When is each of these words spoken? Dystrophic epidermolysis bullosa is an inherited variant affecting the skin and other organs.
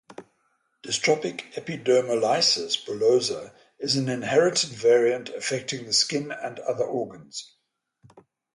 Dystrophic 0.81 1.53
epidermolysis 1.53 2.87
bullosa 2.87 3.53
is 3.77 3.95
an 3.97 4.09
inherited 4.09 4.71
variant 4.71 5.29
affecting 5.29 5.85
the 5.85 5.93
skin 5.93 6.31
and 6.31 6.57
other 6.61 6.85
organs. 6.85 7.53